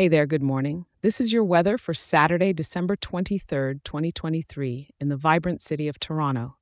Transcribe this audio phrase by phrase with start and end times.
[0.00, 0.86] Hey there, good morning.
[1.02, 6.56] This is your weather for Saturday, December 23rd, 2023, in the vibrant city of Toronto.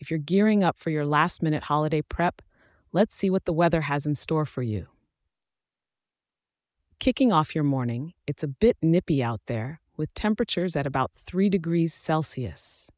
[0.00, 2.42] If you're gearing up for your last minute holiday prep,
[2.90, 4.88] let's see what the weather has in store for you.
[6.98, 11.48] Kicking off your morning, it's a bit nippy out there, with temperatures at about 3
[11.48, 12.90] degrees Celsius.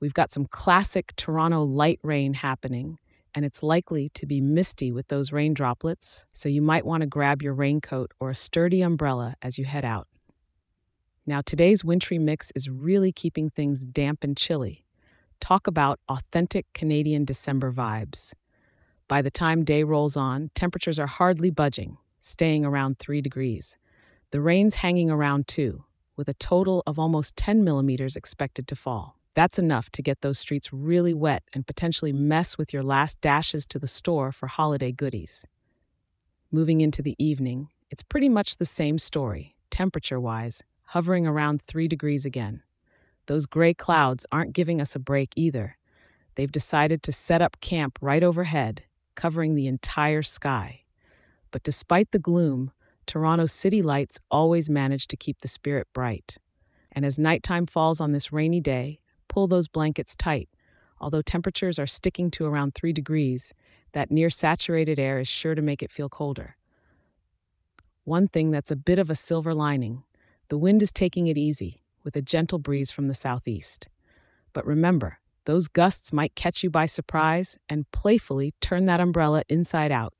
[0.00, 2.98] We've got some classic Toronto light rain happening,
[3.34, 7.06] and it's likely to be misty with those rain droplets, so you might want to
[7.06, 10.08] grab your raincoat or a sturdy umbrella as you head out.
[11.26, 14.84] Now, today's wintry mix is really keeping things damp and chilly.
[15.38, 18.32] Talk about authentic Canadian December vibes.
[19.06, 23.76] By the time day rolls on, temperatures are hardly budging, staying around 3 degrees.
[24.30, 25.84] The rain's hanging around too,
[26.16, 29.19] with a total of almost 10 millimeters expected to fall.
[29.34, 33.66] That's enough to get those streets really wet and potentially mess with your last dashes
[33.68, 35.46] to the store for holiday goodies.
[36.50, 41.86] Moving into the evening, it's pretty much the same story, temperature wise, hovering around 3
[41.86, 42.62] degrees again.
[43.26, 45.76] Those gray clouds aren't giving us a break either.
[46.34, 48.82] They've decided to set up camp right overhead,
[49.14, 50.82] covering the entire sky.
[51.52, 52.72] But despite the gloom,
[53.06, 56.38] Toronto's city lights always manage to keep the spirit bright.
[56.90, 58.98] And as nighttime falls on this rainy day,
[59.30, 60.50] pull those blankets tight.
[61.00, 63.54] Although temperatures are sticking to around 3 degrees,
[63.92, 66.56] that near saturated air is sure to make it feel colder.
[68.04, 70.02] One thing that's a bit of a silver lining
[70.48, 73.88] the wind is taking it easy, with a gentle breeze from the southeast.
[74.52, 79.92] But remember, those gusts might catch you by surprise and playfully turn that umbrella inside
[79.92, 80.12] out.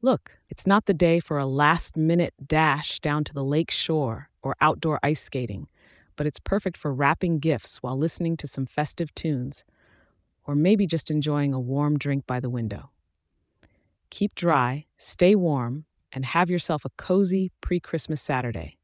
[0.00, 4.28] Look, it's not the day for a last minute dash down to the lake shore
[4.42, 5.68] or outdoor ice skating
[6.16, 9.64] but it's perfect for wrapping gifts while listening to some festive tunes,
[10.44, 12.90] or maybe just enjoying a warm drink by the window.
[14.10, 18.76] Keep dry, stay warm, and have yourself a cozy pre Christmas Saturday.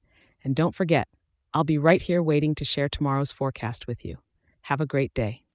[0.42, 1.08] And don't forget,
[1.52, 4.18] I'll be right here waiting to share tomorrow's forecast with you.
[4.62, 5.42] Have a great day.